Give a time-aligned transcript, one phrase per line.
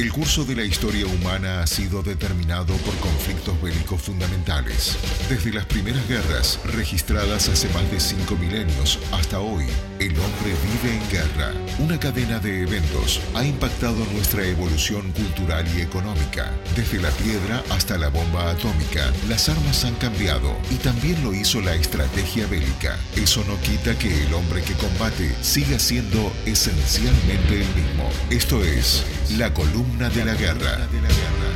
[0.00, 4.96] El curso de la historia humana ha sido determinado por conflictos bélicos fundamentales.
[5.28, 9.66] Desde las primeras guerras, registradas hace más de cinco milenios, hasta hoy,
[9.98, 11.52] el hombre vive en guerra.
[11.80, 16.50] Una cadena de eventos ha impactado nuestra evolución cultural y económica.
[16.74, 21.60] Desde la piedra hasta la bomba atómica, las armas han cambiado y también lo hizo
[21.60, 22.98] la estrategia bélica.
[23.16, 28.08] Eso no quita que el hombre que combate siga siendo esencialmente el mismo.
[28.30, 29.04] Esto es
[29.36, 30.88] La columna de la guerra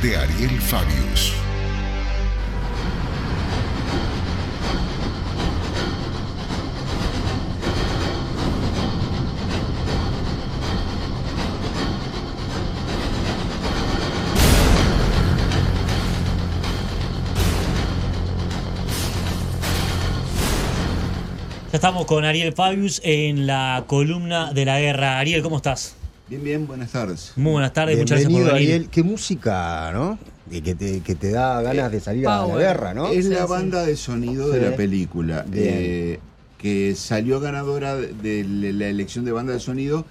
[0.01, 1.33] de Ariel Fabius.
[21.71, 25.19] Estamos con Ariel Fabius en la columna de la guerra.
[25.19, 26.04] Ariel, ¿cómo estás?
[26.27, 27.33] Bien, bien, buenas tardes.
[27.35, 28.73] Muy buenas tardes, muchas gracias por Bienvenido, venir.
[28.75, 28.89] Ariel.
[28.89, 30.17] Qué música, ¿no?
[30.49, 33.07] Que te, que te da ganas de salir a la guerra, ¿no?
[33.07, 33.49] Es Sí, la sí.
[33.49, 34.59] banda de sonido Sí.
[34.59, 36.19] de la película, eh,
[36.57, 40.05] que salió ganadora de la elección de banda de sonido,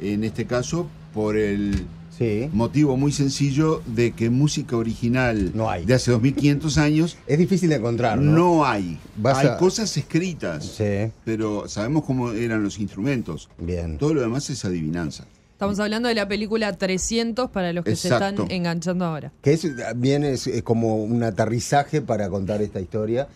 [0.00, 1.84] en este caso por el
[2.18, 2.48] Sí.
[2.52, 5.84] motivo muy sencillo de que música original No hay.
[5.86, 8.32] de hace 2500 años Es difícil de encontrar, ¿no?
[8.32, 8.98] no hay.
[9.16, 11.10] Vas hay a- cosas escritas, Sí.
[11.24, 13.48] pero sabemos cómo eran los instrumentos.
[13.58, 13.96] Bien.
[13.96, 15.24] Todo lo demás es adivinanza.
[15.62, 19.30] Estamos hablando de la película 300 para los que se están enganchando ahora.
[19.42, 23.28] Que es, bien es, es como un aterrizaje para contar esta historia.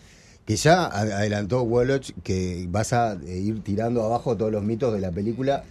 [0.45, 4.99] Que ya adelantó Woloch que vas a eh, ir tirando abajo todos los mitos de
[4.99, 5.63] la película.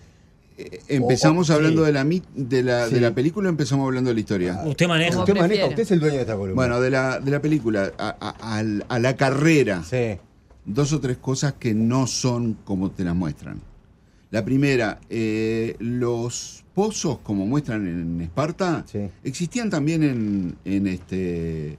[0.57, 1.89] Eh, Empezamos O- o- hablando sí.
[1.89, 2.95] de, la, de, la, Sí.
[2.95, 4.63] de la película, empezamos hablando de la historia.
[4.65, 5.19] Usted maneja.
[5.19, 6.55] Usted maneja, usted es el dueño de esta columna.
[6.55, 10.17] Bueno, de la, de la película, a, a la carrera, Sí.
[10.65, 13.61] dos o tres cosas que no son como te las muestran.
[14.31, 19.09] La primera, eh, los pozos, como muestran en Esparta, Sí.
[19.25, 21.79] existían también en, en este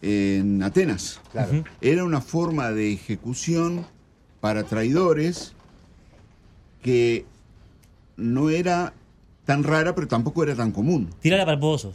[0.00, 1.20] en Atenas.
[1.32, 1.64] Claro.
[1.80, 3.84] Era una forma de ejecución
[4.40, 5.52] para traidores
[6.82, 7.26] que
[8.16, 8.92] no era
[9.44, 11.10] tan rara, pero tampoco era tan común.
[11.20, 11.92] Tirala para el pozo.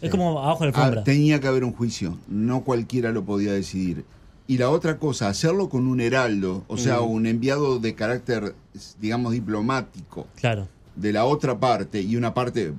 [0.00, 1.04] Es como abajo de la Ah, alfombra.
[1.04, 4.04] tenía que haber un juicio, no cualquiera lo podía decidir.
[4.46, 8.54] Y la otra cosa, hacerlo con un heraldo, o sea, un enviado de carácter,
[9.00, 10.68] digamos, diplomático Claro.
[10.96, 12.72] de la otra parte y una parte,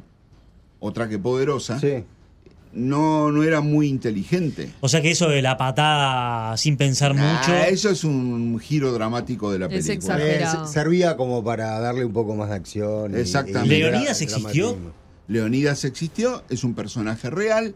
[0.79, 2.03] otra que poderosa, Sí.
[2.73, 4.71] no, no era muy inteligente.
[4.81, 7.55] O sea que eso de la patada sin pensar Ah, mucho.
[7.55, 10.15] eso es un giro dramático de la Es película.
[10.17, 10.65] exagerado.
[10.65, 13.15] Eh, servía como para darle un poco más de acción.
[13.15, 13.75] Exactamente.
[13.75, 14.65] y ¿Leonidas existió?
[14.71, 14.93] dramatismo.
[15.29, 17.73] Leonidas existió, es un personaje real,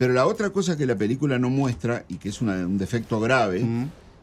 [0.00, 3.20] pero la otra cosa que la película no muestra, y que es una- un defecto
[3.20, 3.62] grave,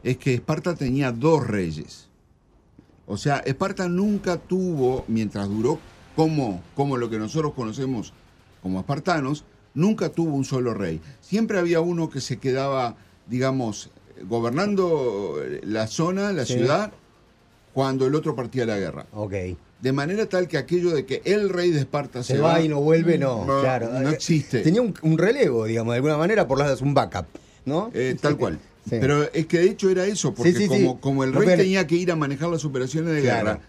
[0.02, 2.08] es que Esparta tenía dos reyes.
[3.06, 5.78] O sea, Esparta nunca tuvo, mientras duró
[6.16, 8.12] como, como lo que nosotros conocemos
[8.60, 11.00] como espartanos, nunca tuvo un solo rey.
[11.20, 12.96] Siempre había uno que se quedaba,
[13.28, 13.90] digamos,
[14.28, 16.54] gobernando la zona, la Sí.
[16.54, 16.90] ciudad,
[17.78, 19.06] cuando el otro partía la guerra.
[19.12, 19.32] Ok.
[19.80, 22.80] De manera tal que aquello de que el rey de Esparta Se, va, y no
[22.80, 23.44] vuelve, no.
[23.44, 23.88] No, claro.
[24.00, 24.62] no Eh, existe.
[24.62, 27.26] Tenía un, un relevo, digamos, de alguna manera, por las un backup,
[27.66, 27.92] ¿no?
[27.94, 28.58] Eh, tal cual.
[28.90, 28.96] Sí.
[29.00, 30.66] Pero es que de hecho era eso, porque Sí,
[31.00, 33.46] como, el rey tenía que ir a manejar las operaciones de Claro.
[33.46, 33.60] guerra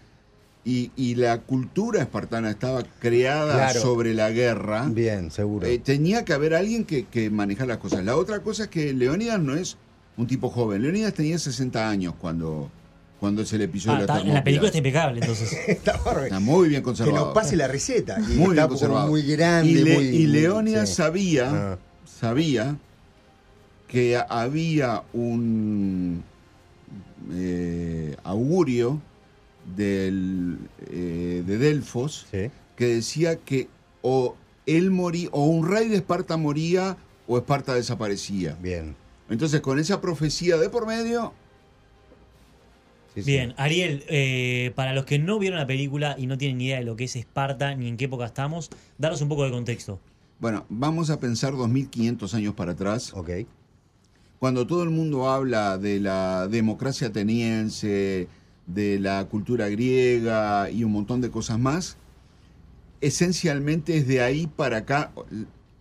[0.64, 3.80] y, y la cultura espartana estaba creada Claro.
[3.80, 5.68] sobre la guerra, Bien, seguro.
[5.68, 8.04] eh, tenía que haber alguien que, que manejara las cosas.
[8.04, 9.76] La otra cosa es que Leonidas no es
[10.16, 10.82] un tipo joven.
[10.82, 12.72] Leonidas tenía 60 años cuando,
[13.20, 15.52] cuando es el episodio Ah, de está- la en la película está impecable, entonces.
[15.68, 16.00] Está.
[16.24, 17.26] Está muy bien que conservado.
[17.26, 18.16] nos pase la receta.
[18.18, 19.08] Y muy bien está conservado.
[19.08, 19.70] muy grande.
[19.70, 20.94] Y, Le- muy, y Leónidas sí.
[20.96, 21.78] sabía, Ah.
[22.04, 22.76] sabía
[23.88, 26.24] que había un
[27.32, 29.00] eh, augurio
[29.76, 30.58] del,
[30.90, 32.50] eh, de Delfos Sí.
[32.76, 33.68] que decía que
[34.02, 34.34] o
[34.66, 36.96] él moría, o un rey de Esparta moría,
[37.28, 38.56] o Esparta desaparecía.
[38.62, 38.96] Bien.
[39.28, 41.32] Entonces, con esa profecía de por medio,
[43.14, 43.30] Sí, sí.
[43.32, 46.78] Bien, Ariel, eh, para los que no vieron la película y no tienen ni idea
[46.78, 49.98] de lo que es Esparta ni en qué época estamos, daros un poco de contexto.
[50.38, 53.12] bueno, vamos a pensar 2500 años para atrás.
[53.14, 53.30] Ok.
[54.38, 58.28] cuando todo el mundo habla de la democracia ateniense,
[58.66, 61.96] de la cultura griega y un montón de cosas más,
[63.00, 65.12] esencialmente es de ahí para acá.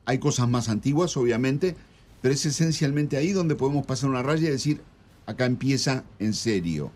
[0.06, 1.76] Hay cosas más antiguas, obviamente,
[2.22, 4.82] pero es esencialmente ahí donde podemos pasar una raya y decir,
[5.30, 6.92] acá empieza en serio.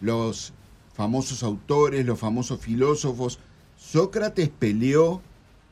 [0.00, 0.52] Los
[0.94, 3.38] famosos autores, los famosos filósofos.
[3.76, 5.22] Sócrates peleó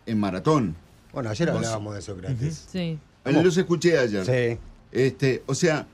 [0.07, 0.77] en maratón.
[1.13, 2.67] Bueno, ayer Vos- hablábamos de Sócrates.
[2.71, 2.99] Sí.
[3.25, 3.43] ¿Cómo?
[3.43, 4.25] Los escuché ayer.
[4.25, 4.59] Sí.
[4.93, 5.87] Este, o sea,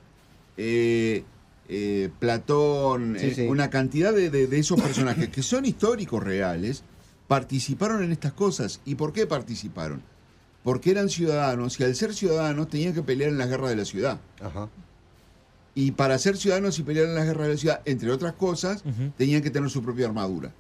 [0.59, 1.25] eh,
[1.69, 3.41] eh, Platón, Sí, eh, sí.
[3.47, 6.83] una cantidad de, de- de esos personajes que son históricos reales,
[7.29, 8.81] participaron en estas cosas.
[8.85, 10.03] ¿Y por qué participaron?
[10.63, 13.85] Porque eran ciudadanos y al ser ciudadanos tenían que pelear en las guerras de la
[13.87, 14.21] ciudad.
[14.41, 14.69] Ajá.
[15.75, 18.85] Y para ser ciudadanos y pelear en las guerras de la ciudad, entre otras cosas,
[19.17, 20.53] tenían que tener su propia armadura.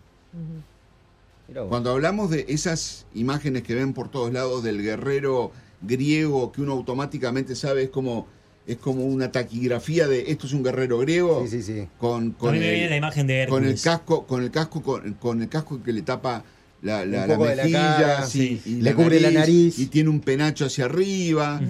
[1.69, 6.73] Cuando hablamos de esas imágenes que ven por todos lados del guerrero griego, que uno
[6.73, 8.27] automáticamente sabe es como,
[8.67, 11.89] es como una taquigrafía de esto es un guerrero griego, Sí, sí, sí.
[11.99, 15.49] con, con viene la imagen de con el casco, con el casco, con, con el
[15.51, 16.43] casco que le tapa
[16.81, 19.79] la, la, mejilla, cara, y Le cubre la nariz.
[19.79, 21.61] y tiene un penacho hacia arriba,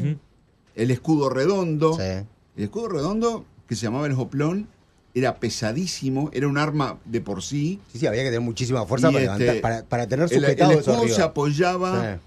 [0.76, 1.98] el escudo redondo.
[2.56, 4.68] El escudo redondo que se llamaba el joplón
[5.14, 7.80] era pesadísimo, era un arma de por sí.
[7.92, 10.40] Sí, sí, había que tener muchísima fuerza para, este, levantar- para, para tener El, el
[10.42, 12.18] sujetado eso escudo se apoyaba.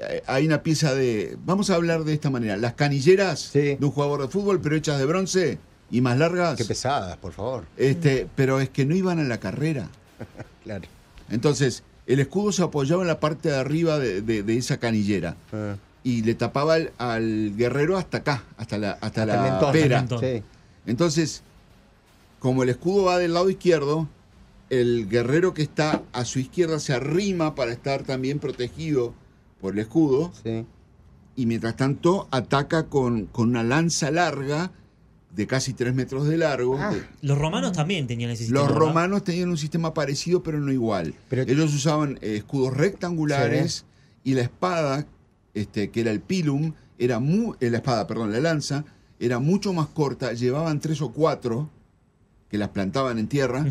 [0.00, 1.36] eh, Hay una pieza de.
[1.44, 2.56] Vamos a hablar de esta manera.
[2.56, 3.76] Las canilleras Sí.
[3.76, 5.58] de un jugador de fútbol, pero hechas de bronce
[5.90, 6.56] y más largas.
[6.56, 7.64] Qué pesadas, por favor.
[7.76, 9.88] Este, pero es que no iban a la carrera.
[10.64, 10.84] Claro.
[11.30, 15.36] Entonces, el escudo se apoyaba en la parte de arriba de, de- de esa canillera
[15.52, 15.76] Ah.
[16.02, 19.72] Y le tapaba al, al guerrero hasta acá, hasta la, hasta la mentón.
[19.72, 20.06] pera.
[20.20, 20.42] Sí.
[20.86, 21.42] Entonces,
[22.38, 24.08] como el escudo va del lado izquierdo,
[24.70, 29.12] el guerrero que está a su izquierda se arrima para estar también protegido
[29.60, 30.64] por el escudo Sí.
[31.36, 34.70] y mientras tanto ataca con, con una lanza larga
[35.34, 36.78] de casi tres metros de largo.
[36.78, 36.92] Ah.
[36.94, 38.60] De- Los romanos también tenían ese sistema.
[38.60, 38.80] Los ¿verdad?
[38.88, 41.14] romanos tenían un sistema parecido, pero no igual.
[41.28, 43.84] Pero- Ellos usaban eh, escudos rectangulares
[44.24, 45.06] y la espada,
[45.54, 48.84] este, que era el pilum, era muy, la espada, perdón, la lanza,
[49.18, 51.70] era mucho más corta, llevaban tres o cuatro
[52.48, 53.66] que las plantaban en tierra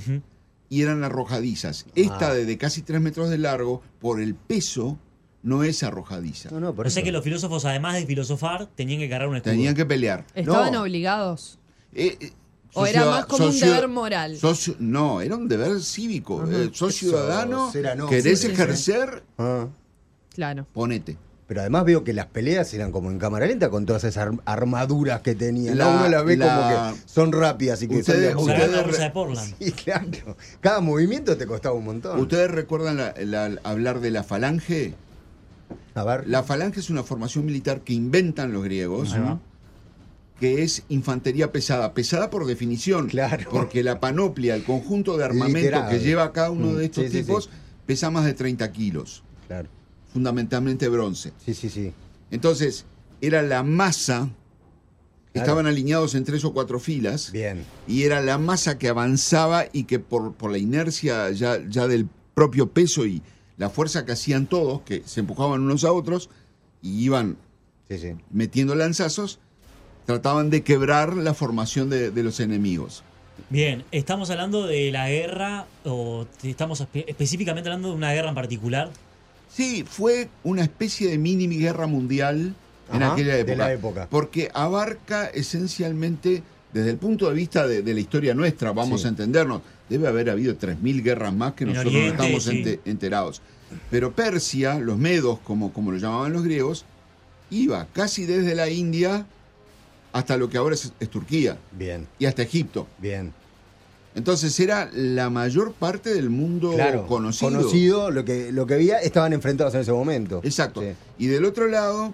[0.69, 1.85] y eran arrojadizas.
[1.95, 2.33] Esta Ah.
[2.33, 4.97] de, de casi tres metros de largo, por el peso,
[5.41, 6.49] no es arrojadiza.
[6.51, 7.05] No, no, por O sea eso.
[7.05, 9.51] que los filósofos, además de filosofar, tenían que cargar un escudo.
[9.53, 10.25] Tenían que pelear.
[10.35, 11.59] Estaban No, obligados.
[11.93, 12.31] eh, eh,
[12.73, 14.37] ¿O era más como un deber moral?
[14.37, 16.43] sos- no, era un deber cívico.
[16.47, 18.07] Eh, sos Eso, ciudadano, será no.
[18.07, 18.53] querés Sí, sí, sí.
[18.53, 19.67] ejercer, Ah.
[20.35, 20.67] Claro.
[20.71, 21.17] ponete.
[21.49, 24.39] Pero además veo que las peleas eran como en cámara lenta con todas esas arm-
[24.45, 25.79] armaduras que tenían.
[25.79, 25.97] La- ¿no?
[26.01, 28.97] Uno las ve la- como que son rápidas y que son de Ustedes- bolsa re-
[29.05, 29.55] de Portland.
[29.59, 30.37] Sí, claro.
[30.61, 32.19] Cada movimiento te costaba un montón.
[32.19, 34.93] ¿Ustedes recuerdan la- la- hablar de la falange?
[35.95, 36.27] A ver.
[36.27, 39.15] La falange es una formación militar que inventan los griegos,
[40.39, 41.93] que es infantería pesada.
[41.95, 43.07] Pesada por definición.
[43.07, 43.49] Claro.
[43.51, 45.89] Porque la panoplia, el conjunto de armamento Literal.
[45.89, 47.49] que lleva cada uno Mm, de estos sí, sí, tipos, sí.
[47.87, 49.23] pesa más de 30 kilos.
[49.47, 49.67] Claro.
[50.13, 51.33] Fundamentalmente bronce.
[51.45, 51.93] Sí, sí, sí.
[52.31, 52.85] Entonces,
[53.21, 54.29] era la masa.
[55.31, 55.45] Claro.
[55.45, 57.31] Estaban alineados en tres o cuatro filas.
[57.31, 57.63] Bien.
[57.87, 62.07] y era la masa que avanzaba y que por, por la inercia ya, ya del
[62.33, 63.21] propio peso y
[63.57, 66.29] la fuerza que hacían todos, que se empujaban unos a otros
[66.81, 67.37] y iban
[67.89, 68.15] Sí, sí.
[68.31, 69.39] metiendo lanzazos,
[70.05, 73.03] trataban de quebrar la formación de, de los enemigos.
[73.49, 78.35] Bien, estamos hablando de la guerra, o estamos espe- específicamente hablando de una guerra en
[78.35, 78.91] particular.
[79.53, 82.53] Sí, fue una especie de mini guerra mundial
[82.93, 83.57] en aquella de época.
[83.57, 84.07] la época.
[84.09, 86.43] Porque abarca esencialmente,
[86.73, 89.07] desde el punto de vista de, de la historia nuestra, vamos Sí.
[89.07, 92.49] a entendernos, debe haber habido 3.000 guerras más que En nosotros Oriente, no estamos sí.
[92.63, 93.41] ente- enterados.
[93.91, 96.85] Pero Persia, los medos, como, como lo llamaban los griegos,
[97.51, 99.25] iba casi desde la India
[100.13, 102.07] hasta lo que ahora es, es Turquía Bien.
[102.17, 102.87] y hasta Egipto.
[102.99, 103.33] Bien.
[104.15, 107.05] Entonces era la mayor parte del mundo Claro.
[107.07, 107.51] conocido.
[107.51, 110.41] Conocido, lo que, lo que había, estaban enfrentados en ese momento.
[110.43, 110.81] Exacto.
[110.81, 110.89] Sí.
[111.19, 112.13] Y del otro lado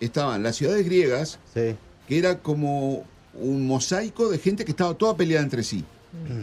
[0.00, 1.76] estaban las ciudades griegas, Sí.
[2.08, 5.84] que era como un mosaico de gente que estaba toda peleada entre sí.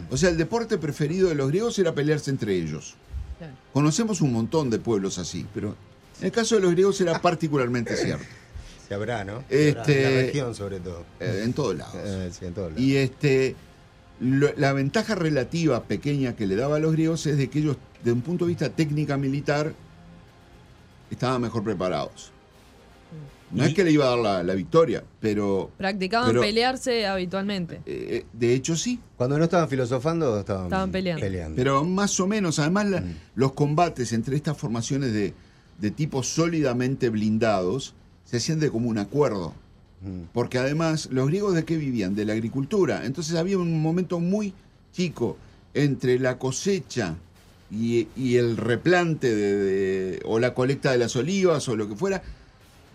[0.09, 2.95] O sea, el deporte preferido de los griegos era pelearse entre ellos.
[3.37, 3.53] Claro.
[3.73, 5.75] Conocemos un montón de pueblos así, pero
[6.19, 8.25] en el caso de los griegos era particularmente cierto,
[8.87, 9.39] Se habrá, ¿no?
[9.49, 11.05] Este- Se habrá, En la región, sobre todo.
[11.21, 11.95] eh, en todos lados.
[11.97, 12.83] Eh, sí, en todos lados.
[12.83, 13.55] Y este,
[14.21, 18.11] la ventaja relativa pequeña que le daba a los griegos es de que ellos, de
[18.11, 19.73] un punto de vista técnica militar,
[21.09, 22.31] estaban mejor preparados.
[23.51, 27.05] No Y- es que le iba a dar la, la victoria, pero Practicaban Pero- pelearse
[27.05, 27.81] habitualmente.
[27.85, 28.99] eh, de hecho sí.
[29.17, 31.55] Cuando no estaban filosofando, estaban, Estaban peleando.
[31.55, 33.15] Pero más o menos, además la- Mm.
[33.35, 35.33] los combates entre estas formaciones de,
[35.79, 39.53] de tipos sólidamente blindados se hacían de común acuerdo.
[40.33, 42.15] Porque además, ¿los griegos de qué vivían?
[42.15, 43.05] De la agricultura.
[43.05, 44.53] Entonces había un momento muy
[44.93, 45.37] chico
[45.73, 47.15] entre la cosecha
[47.69, 51.95] y, y el replante de, de- o la colecta de las olivas o lo que
[51.95, 52.23] fuera,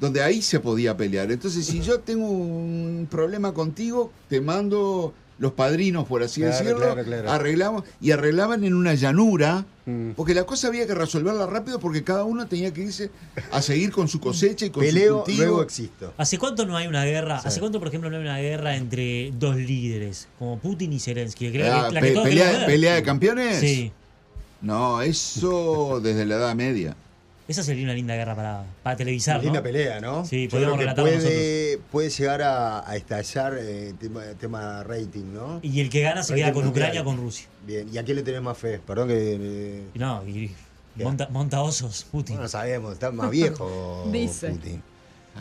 [0.00, 1.30] donde ahí se podía pelear.
[1.30, 6.76] Entonces, si yo tengo un problema contigo, te mando los padrinos, por así Claro, decirlo,
[6.78, 7.30] claro, claro.
[7.30, 9.66] arreglamos y arreglaban en una llanura.
[9.84, 10.12] Mm.
[10.12, 13.10] Porque la cosa había que resolverla rápido porque cada uno tenía que irse
[13.52, 15.38] a seguir con su cosecha y con su Peleo, cultivo.
[15.44, 16.12] luego existo.
[16.16, 17.40] ¿Hace cuánto no hay una guerra?
[17.42, 17.48] Sí.
[17.48, 21.52] ¿Hace cuánto, por ejemplo, no hay una guerra entre dos líderes, como Putin y Zelensky?
[21.52, 23.60] que Ah, que- la pe- que todos pelea, pelea de campeones?
[23.60, 23.92] Sí.
[24.62, 26.96] No, eso desde la Edad Media.
[27.48, 29.62] Esa sería una linda guerra para, para televisar, Linda ¿no?
[29.62, 30.24] pelea, ¿no?
[30.24, 34.82] Sí, Yo podríamos creo que relatarlo puede, puede llegar a, a estallar eh, tema, tema
[34.82, 35.60] rating, ¿no?
[35.62, 36.86] Y el que gana se Rating queda con mundial.
[36.88, 37.46] Ucrania o con Rusia.
[37.64, 38.80] Bien, ¿y a quién le tenés más fe?
[38.84, 39.36] Perdón que...
[39.40, 40.22] eh, no,
[40.96, 42.36] monta, monta osos, Putin.
[42.36, 44.50] no sabemos, está más viejo Dice.
[44.50, 44.82] Putin.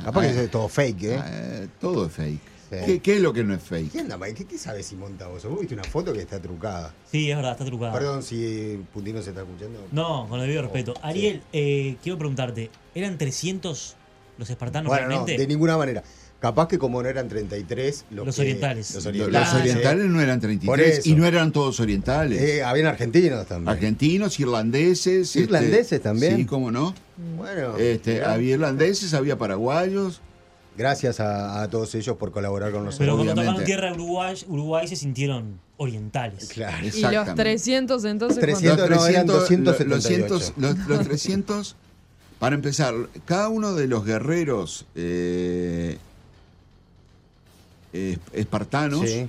[0.03, 1.19] Capaz que es todo fake, ¿eh?
[1.25, 2.54] Eh, todo es fake.
[2.69, 2.77] Sí.
[2.85, 3.91] ¿Qué, qué es lo que no es fake?
[3.91, 4.17] ¿Qué anda?
[4.33, 5.43] ¿Qué, qué sabes si monta vos?
[5.45, 6.93] Vos viste una foto que está trucada.
[7.11, 7.93] Sí, es verdad, está trucada.
[7.93, 9.79] Perdón si Putin no se está escuchando.
[9.91, 10.93] No, con el debido respeto.
[10.93, 11.01] Oh, sí.
[11.03, 13.95] Ariel, eh, quiero preguntarte, ¿eran 300
[14.37, 15.37] los espartanos Bueno, no, realmente?
[15.37, 16.03] de ninguna manera.
[16.39, 18.93] Capaz que como no eran 33, los, Los que- orientales.
[18.93, 21.09] Los Lo- orientales, Los orientales no eran Por 33 eso.
[21.09, 22.41] y no eran todos orientales.
[22.41, 23.69] Eh, habían argentinos también.
[23.69, 25.27] Argentinos, irlandeses.
[25.29, 26.35] este, Irlandeses también.
[26.37, 26.93] Sí, cómo no.
[27.37, 30.21] Bueno, Este, había irlandeses, había paraguayos.
[30.77, 32.99] Gracias a, a todos ellos por colaborar con nosotros.
[32.99, 33.65] Pero cuando tocaron obviamente.
[33.65, 36.47] tierra de Uruguay, Uruguay se sintieron orientales.
[36.49, 36.77] Claro.
[36.79, 37.43] Y los Exactamente.
[37.43, 38.39] 300 entonces.
[38.39, 38.95] 300 ¿cuánto?
[38.95, 40.33] no, eran los, 278.
[40.33, 41.75] 200, los, los 300,
[42.39, 42.93] para empezar,
[43.25, 45.97] cada uno de los guerreros eh,
[47.93, 49.27] eh, espartanos Sí.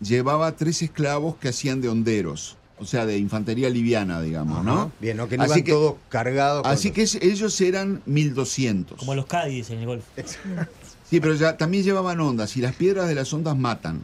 [0.00, 4.64] llevaba tres esclavos que hacían de honderos, o sea, de infantería liviana, digamos, Ajá.
[4.64, 4.92] ¿no?
[5.00, 6.62] Bien, no que no Así iban que- todos cargados.
[6.62, 8.98] con Así los- que es- ellos eran 1200.
[8.98, 10.04] Como los Cádiz en el golf.
[11.10, 14.00] Sí, pero ya también llevaban ondas y las piedras de las ondas matan,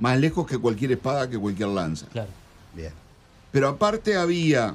[0.00, 2.06] más lejos que cualquier espada, que cualquier lanza.
[2.08, 2.28] Claro.
[2.74, 2.92] Bien.
[3.52, 4.74] Pero aparte había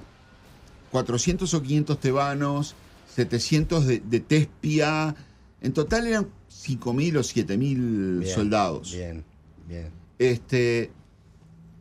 [0.91, 2.75] 400 o 500 tebanos,
[3.13, 5.15] 700 de, de Tespia.
[5.61, 8.91] En total eran 5.000 o 7.000 Bien, soldados.
[8.93, 9.23] Bien,
[9.67, 9.89] bien.
[10.17, 10.91] Este,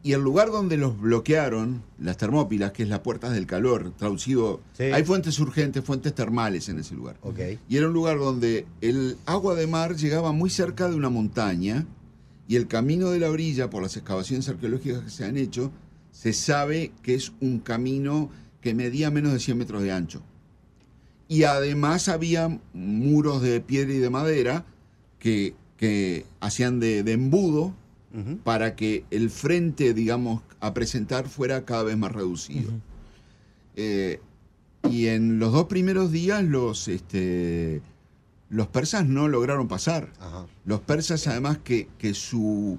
[0.05, 4.61] y el lugar donde los bloquearon, las Termópilas, que es las puertas del calor, traducido.
[4.75, 4.85] Sí.
[4.85, 7.17] Hay fuentes urgentes, fuentes termales en ese lugar.
[7.71, 11.87] Y era un lugar donde el agua de mar llegaba muy cerca de una montaña
[12.47, 15.73] y el camino de la orilla, por las excavaciones arqueológicas que se han hecho,
[16.13, 18.29] se sabe que es un camino
[18.61, 20.23] que medía menos de 100 metros de ancho.
[21.29, 24.67] Y además había muros de piedra y de madera
[25.19, 27.75] que, que hacían de, de embudo
[28.45, 32.71] Para que el frente, digamos, a presentar fuera cada vez más reducido.
[33.77, 34.21] Eh,
[34.89, 37.83] y en los dos primeros días los, este,
[38.51, 40.13] los persas no lograron pasar.
[40.21, 40.47] Ajá.
[40.65, 42.79] Los persas, además, que, que su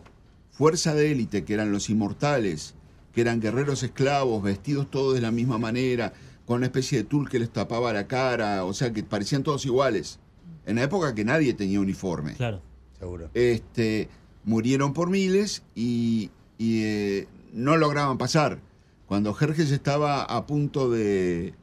[0.51, 2.75] fuerza de élite, que eran los inmortales,
[3.11, 6.13] que eran guerreros esclavos, vestidos todos de la misma manera,
[6.45, 9.65] con una especie de tul que les tapaba la cara, o sea, que parecían todos
[9.65, 10.19] iguales.
[10.65, 12.61] En la época que nadie tenía uniforme Claro.
[12.97, 13.29] Seguro.
[13.33, 14.07] este,
[14.45, 18.59] murieron por miles y, y, eh, no lograban pasar.
[19.07, 21.53] Cuando Jerjes estaba a punto de,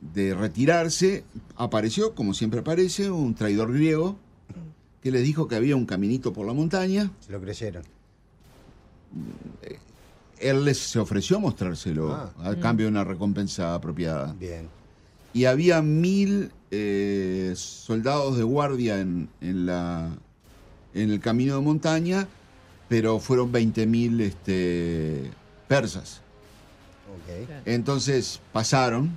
[0.00, 1.24] de retirarse,
[1.56, 4.16] apareció, como siempre aparece, un traidor griego
[5.02, 7.10] que les dijo que había un caminito por la montaña.
[7.20, 7.82] Se lo creyeron.
[10.38, 12.32] Él les se ofreció a mostrárselo Ah.
[12.42, 14.34] a cambio de una recompensa apropiada.
[14.38, 14.68] Bien.
[15.34, 20.10] y había mil eh, soldados de guardia en, en la,
[20.94, 22.28] en el camino de montaña,
[22.88, 25.30] pero fueron 20.000 este,
[25.68, 26.20] persas.
[27.14, 27.48] Ok.
[27.66, 29.10] Entonces pasaron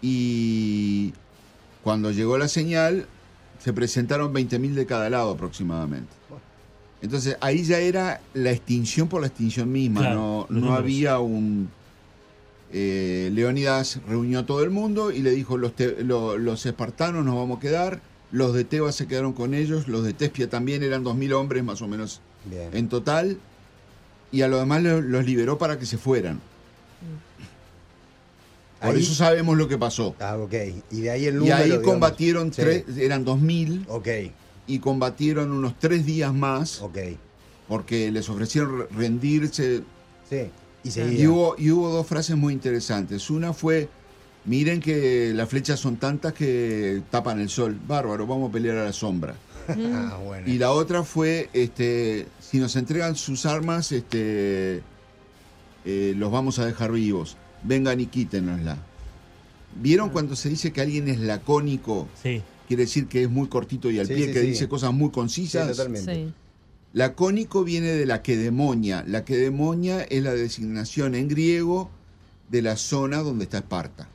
[0.00, 1.12] y
[1.82, 3.06] cuando llegó la señal
[3.58, 6.12] se presentaron 20.000 de cada lado aproximadamente.
[7.00, 11.68] Entonces ahí ya era la extinción por la extinción misma, Claro, no, había un...
[12.72, 17.24] eh, Leónidas reunió a todo el mundo y le dijo, los, te- lo- los espartanos
[17.24, 18.00] nos vamos a quedar,
[18.32, 21.80] los de Tebas se quedaron con ellos, los de Tespia también eran 2.000 hombres más
[21.82, 22.70] o menos Bien.
[22.72, 23.38] en total,
[24.32, 26.40] y a los demás lo- los liberó para que se fueran.
[28.80, 30.16] Por Ahí- eso sabemos lo que pasó.
[30.18, 30.54] Ah, ok.
[30.90, 31.56] Y de ahí el Y número.
[31.56, 31.84] ahí digamos.
[31.86, 32.62] combatieron, Sí.
[32.62, 34.08] tres, eran 2.000, Ok,
[34.66, 36.98] y combatieron unos tres días más, ok.
[37.68, 39.82] porque les ofrecieron re- rendirse.
[40.28, 40.50] Sí.
[40.84, 43.30] Y Y hubo, y hubo dos frases muy interesantes.
[43.30, 43.88] Una fue,
[44.44, 47.78] miren que las flechas son tantas que tapan el sol.
[47.86, 49.34] Bárbaro, vamos a pelear a la sombra.
[49.68, 50.48] Ah, bueno.
[50.48, 54.82] Y la otra fue, este, si nos entregan sus armas, este,
[55.84, 57.36] eh, los vamos a dejar vivos.
[57.62, 58.76] Vengan y quítenosla.
[59.80, 62.08] ¿Vieron cuando se dice que alguien es lacónico?
[62.22, 62.42] Sí.
[62.68, 64.46] Quiere decir que es muy cortito y al Sí, pie, sí, que sí.
[64.48, 65.68] dice cosas muy Sí, concisas.
[65.68, 66.14] totalmente.
[66.14, 66.32] Sí.
[66.92, 69.04] Lacónico viene de la quedemonia.
[69.06, 71.90] La quedemonia es la designación en griego
[72.50, 74.08] de la zona donde está Esparta.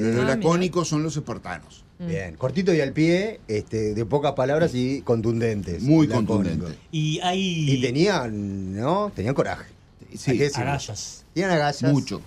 [0.00, 0.16] Bien.
[0.16, 1.84] Los Ah, lacónicos son los espartanos.
[1.98, 2.06] Mm.
[2.08, 2.34] Bien.
[2.36, 5.82] Cortito y al pie, este, de pocas palabras y contundentes.
[5.82, 6.34] Muy Lacónico.
[6.34, 6.78] contundente.
[6.92, 9.12] Y hay Y tenían, ¿no?
[9.14, 9.70] Tenían coraje.
[10.16, 11.24] Sí, agallas.
[11.34, 11.82] Tenían agallas.
[11.92, 12.20] mucho.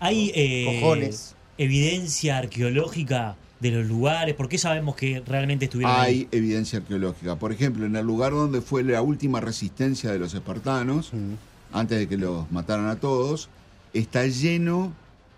[0.00, 1.34] Hay eh, Cojones.
[1.58, 4.34] evidencia arqueológica de los lugares.
[4.34, 6.28] ¿Por qué sabemos que realmente estuvieron Hay ahí?
[6.32, 7.36] evidencia arqueológica.
[7.36, 11.34] Por ejemplo, en el lugar donde fue la última resistencia de los espartanos, Mm.
[11.72, 13.48] antes de que los mataran a todos,
[13.94, 14.92] está lleno,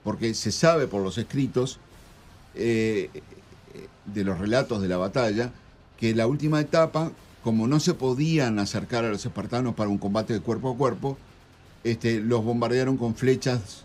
[0.05, 1.81] porque se sabe por los escritos
[2.55, 3.11] eh,
[4.05, 5.51] de los relatos de la batalla,
[5.99, 7.11] que la última etapa,
[7.43, 11.17] como no se podían acercar a los espartanos para un combate de cuerpo a cuerpo,
[11.83, 13.85] este, los bombardearon con flechas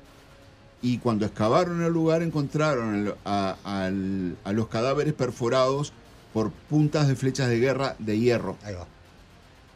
[0.81, 5.91] y cuando excavaron el lugar encontraron a, a los cadáveres perforados
[6.33, 8.57] por puntas de flechas de guerra de hierro.
[8.63, 8.88] Ahí va.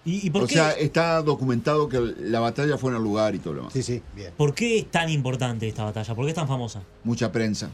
[0.05, 3.36] ¿Y, y por, O qué, sea, está documentado que la batalla fue en el lugar
[3.36, 3.74] y todo lo demás.
[3.74, 4.33] Sí, sí, bien.
[4.36, 6.13] por qué es tan importante esta batalla?
[6.13, 6.81] ¿Por qué es tan famosa?
[7.03, 7.69] Mucha prensa.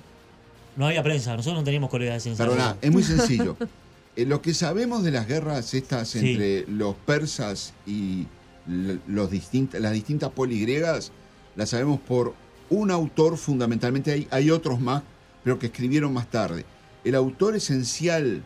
[0.76, 2.46] No había prensa, nosotros no teníamos colega de ciencia.
[2.46, 3.56] Perdona, es muy sencillo.
[4.16, 6.32] Eh, lo que sabemos de las guerras estas Sí.
[6.32, 8.26] entre los persas y
[8.68, 11.12] los distint- las distintas polis griegas,
[11.56, 12.34] las sabemos por
[12.72, 15.04] un autor fundamentalmente, hay, hay otros más,
[15.44, 16.66] pero que escribieron más tarde.
[17.04, 18.42] El autor esencial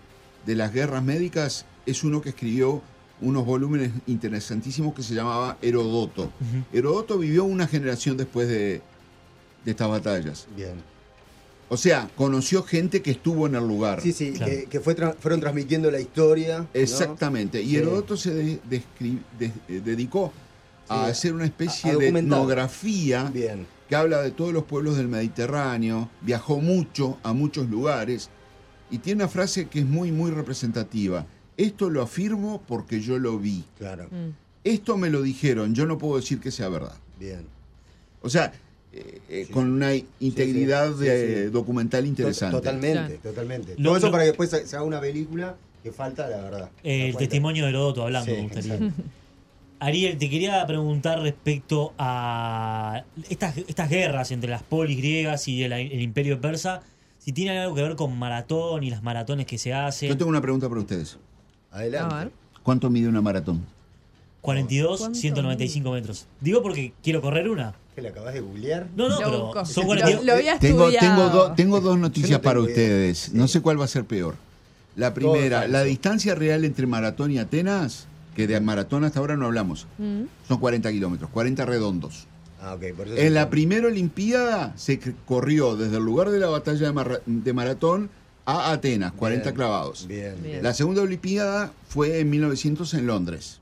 [0.46, 2.82] de las guerras médicas es uno que escribió
[3.24, 6.32] unos volúmenes interesantísimos que se llamaba Herodoto.
[6.72, 8.82] Herodoto vivió una generación después de,
[9.66, 10.48] de estas batallas.
[10.56, 10.74] Bien.
[11.70, 14.02] O sea, conoció gente que estuvo en el lugar.
[14.02, 14.52] Sí, sí, Claro.
[14.52, 16.60] que, que fue tra- fueron transmitiendo la historia.
[16.60, 16.68] ¿no?
[16.74, 17.62] Exactamente.
[17.62, 17.76] Y Sí.
[17.78, 20.32] Heródoto se de- descri- de- eh, dedicó
[20.90, 23.66] a Sí, hacer una especie a- a de etnografía Bien.
[23.90, 28.30] que habla de todos los pueblos del Mediterráneo, viajó mucho a muchos lugares
[28.92, 31.26] y tiene una frase que es muy, muy representativa.
[31.58, 33.64] Esto lo afirmo porque yo lo vi.
[33.78, 34.06] Claro.
[34.12, 34.32] Mm.
[34.64, 36.96] Esto me lo dijeron, yo no puedo decir que sea verdad.
[37.20, 37.46] Bien.
[38.22, 38.54] O sea,
[38.94, 39.52] eh, eh, Sí.
[39.54, 41.50] con una integridad sí, sí, de- sí.
[41.52, 42.56] documental interesante.
[42.58, 43.76] To- Totalmente, totalmente.
[43.78, 46.70] Lo- Todo eso para que después se haga una película que falta, la verdad.
[46.84, 48.74] Eh, el testimonio de Herodoto hablando, Sí, me gustaría.
[48.76, 49.04] exacto.
[49.80, 55.74] Ariel, te quería preguntar respecto a estas, estas guerras entre las polis griegas y el,
[55.74, 56.82] el imperio persa,
[57.18, 60.08] si tienen algo que ver con maratón y las maratones que se hacen.
[60.08, 61.18] Yo tengo una pregunta para ustedes.
[61.74, 62.16] Adelante.
[62.16, 62.32] A ver.
[62.64, 63.62] ¿Cuánto mide una maratón?
[64.42, 65.18] 42, ¿Cuánto?
[65.20, 66.26] 195 metros.
[66.42, 67.74] Digo porque quiero correr una.
[67.96, 68.88] ¿Que la acabas de googlear?
[68.96, 69.66] No, no, Lo pero busco.
[69.66, 70.26] son Lo- 42.
[70.26, 71.30] lo había Tengo, tengo, estudiado.
[71.30, 73.34] do- tengo dos noticias no para ustedes.
[73.34, 74.36] No sé cuál va a ser peor.
[74.96, 79.46] La primera, la distancia real entre Maratón y Atenas, que de Maratón hasta ahora no
[79.46, 80.24] hablamos, Mm.
[80.48, 82.26] son 40 kilómetros, 40 redondos.
[82.62, 82.96] Ah, ok.
[82.96, 83.34] Por eso En sí.
[83.34, 88.10] la primera Olimpiada se corrió desde el lugar de la batalla de, Marra- de Maratón
[88.46, 90.08] a Atenas, 40 Bien, clavados.
[90.08, 90.62] Bien, Bien.
[90.64, 93.60] La segunda Olimpiada fue en 1900 en Londres.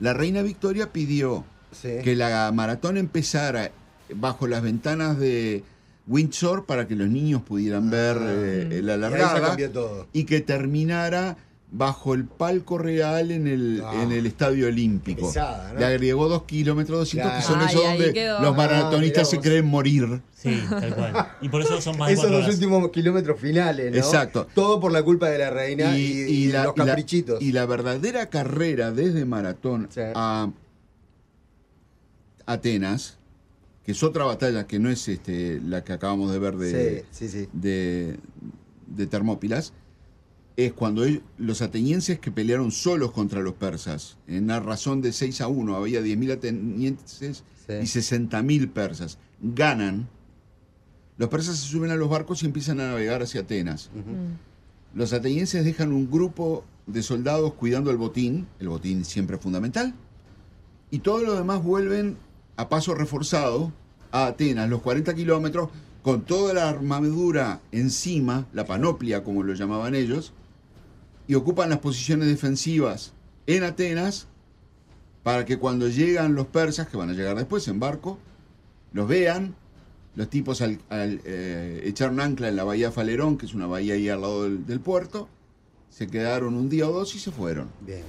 [0.00, 1.98] La reina Victoria pidió Sí.
[2.02, 3.70] que la maratón empezara
[4.14, 5.62] bajo las ventanas de
[6.06, 9.56] Windsor para que los niños pudieran ver eh, la largada
[10.12, 11.36] y que terminara
[11.76, 15.26] bajo el palco real en el, Ah, en el estadio olímpico.
[15.26, 15.78] pesada, ¿no?
[15.80, 17.52] Le agregó dos kilómetros 200 que Claro.
[17.52, 18.40] son Ay, esos donde quedó.
[18.40, 20.22] los Ah, maratonistas mirá se creen morir.
[20.34, 21.28] Sí, tal cual.
[21.42, 22.54] Y por eso son más Esos dos horas.
[22.54, 23.96] últimos kilómetros finales, ¿no?
[23.98, 24.46] Exacto.
[24.54, 27.42] Todo por la culpa de la reina y, y la- los y la- caprichitos.
[27.42, 30.00] y la verdadera carrera desde Maratón Sí.
[30.14, 30.50] a
[32.46, 33.18] Atenas,
[33.84, 37.28] que es otra batalla que no es este, la que acabamos de ver de, sí,
[37.28, 37.48] sí, sí.
[37.52, 38.16] de,
[38.86, 39.72] de Termópilas,
[40.56, 45.12] es cuando ellos- los atenienses que pelearon solos contra los persas, en una razón de
[45.12, 47.72] 6 a 1, había 10.000 atenienses Sí.
[47.82, 50.08] y 60.000 persas, ganan.
[51.18, 53.90] Los persas se suben a los barcos y empiezan a navegar hacia Atenas.
[53.94, 54.98] Mm.
[54.98, 59.94] Los atenienses dejan un grupo de soldados cuidando el botín, el botín siempre fundamental,
[60.90, 62.16] y todos los demás vuelven
[62.56, 63.72] a paso reforzado
[64.12, 65.68] a Atenas, los 40 kilómetros,
[66.02, 70.32] con toda la armadura encima, la panoplia como lo llamaban ellos,
[71.28, 73.12] y ocupan las posiciones defensivas
[73.46, 74.26] en Atenas
[75.22, 78.18] para que cuando llegan los persas, que van a llegar después en barco,
[78.92, 79.54] los vean.
[80.14, 83.66] Los tipos al, al, eh, echar un ancla en la bahía Falerón, que es una
[83.66, 85.28] bahía ahí al lado del, del puerto,
[85.90, 87.68] se quedaron un día o dos y se fueron.
[87.82, 88.02] Bien.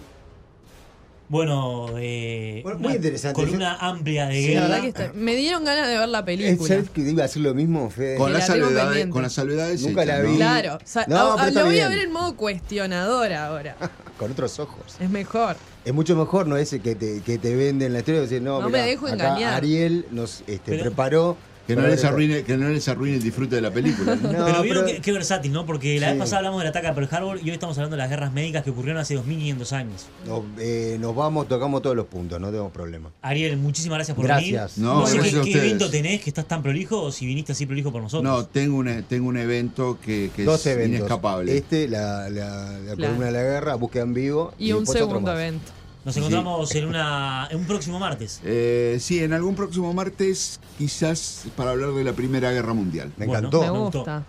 [1.30, 3.36] Bueno, eh, Bueno, muy una interesante.
[3.42, 4.62] columna amplia de Sí, guerra.
[4.68, 6.68] verdad que está- me dieron ganas de ver la película.
[6.70, 8.16] ¿Sabes que iba a hacer lo mismo, Fede?
[8.16, 9.12] Con, la las tengo salvedades, pendiente.
[9.12, 10.30] con las salvedades Nunca hechas, la ¿no?
[10.32, 10.36] vi.
[10.38, 13.34] Claro, o sea, No, a- pero a- está lo voy a ver en modo cuestionador
[13.34, 13.76] ahora.
[14.18, 14.96] Con otros ojos.
[15.02, 15.58] Es mejor.
[15.84, 16.56] Es mucho mejor, ¿no?
[16.58, 19.06] Ese que te, que te venden la historia y decir, no, No mirá, me dejo
[19.08, 19.54] acá engañar.
[19.56, 21.38] Ariel nos este, Pero- preparó.
[21.68, 24.16] Que no, les arruine, que no les arruine el disfrute de la película.
[24.16, 24.32] ¿no?
[24.32, 25.66] No, pero vieron pero- que, qué versátil, ¿no?
[25.66, 26.14] Porque la Sí.
[26.14, 28.32] vez pasada hablamos del ataque a Pearl Harbor y hoy estamos hablando de las guerras
[28.34, 30.06] médicas que ocurrieron hace 2500 años.
[30.26, 33.12] Nos, eh, nos vamos, tocamos todos los puntos, no tenemos problema.
[33.22, 34.78] Ariel, muchísimas gracias por Gracias.
[34.78, 34.90] venir.
[34.90, 37.92] No, sé gracias qué, evento tenés que estás tan prolijo o si viniste así prolijo
[37.92, 38.24] por nosotros.
[38.32, 41.00] No, tengo un, tengo un evento que, que Dos es eventos.
[41.00, 41.58] inescapable.
[41.58, 43.14] Este, la, la, la Claro.
[43.14, 44.54] columna de la guerra, búsqueda en vivo.
[44.58, 45.34] Y, un otro segundo más.
[45.36, 45.72] evento.
[46.08, 48.40] Nos encontramos en, una, en un próximo martes.
[48.46, 53.12] Eh, sí, en algún próximo martes, quizás para hablar de la Primera Guerra Mundial.
[53.18, 53.62] Me Bueno, encantó.
[53.62, 54.24] Me gusta.